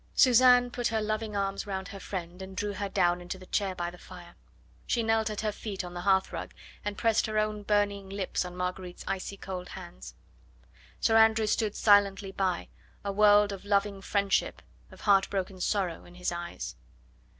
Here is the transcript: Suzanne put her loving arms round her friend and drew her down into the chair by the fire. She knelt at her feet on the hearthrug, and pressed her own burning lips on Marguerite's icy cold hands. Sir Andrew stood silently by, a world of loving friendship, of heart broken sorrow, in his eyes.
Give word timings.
Suzanne 0.15 0.71
put 0.71 0.87
her 0.87 0.99
loving 0.99 1.35
arms 1.37 1.67
round 1.67 1.89
her 1.89 1.99
friend 1.99 2.41
and 2.41 2.57
drew 2.57 2.73
her 2.73 2.89
down 2.89 3.21
into 3.21 3.37
the 3.37 3.45
chair 3.45 3.75
by 3.75 3.91
the 3.91 3.99
fire. 3.99 4.33
She 4.87 5.03
knelt 5.03 5.29
at 5.29 5.41
her 5.41 5.51
feet 5.51 5.83
on 5.83 5.93
the 5.93 6.01
hearthrug, 6.01 6.55
and 6.83 6.97
pressed 6.97 7.27
her 7.27 7.37
own 7.37 7.61
burning 7.61 8.09
lips 8.09 8.43
on 8.43 8.57
Marguerite's 8.57 9.03
icy 9.07 9.37
cold 9.37 9.69
hands. 9.69 10.15
Sir 10.99 11.15
Andrew 11.17 11.45
stood 11.45 11.75
silently 11.75 12.31
by, 12.31 12.69
a 13.05 13.11
world 13.11 13.51
of 13.51 13.63
loving 13.63 14.01
friendship, 14.01 14.63
of 14.89 15.01
heart 15.01 15.29
broken 15.29 15.61
sorrow, 15.61 16.03
in 16.05 16.15
his 16.15 16.31
eyes. 16.31 16.75